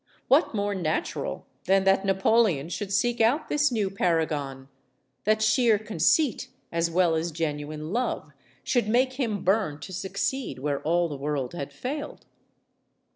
[0.29, 4.67] What more natural than that Napoleon should seek out this new paragon;
[5.25, 8.31] that sheer conceit as well as genuine love
[8.63, 12.25] should make him burn to succeed where all the world had failed?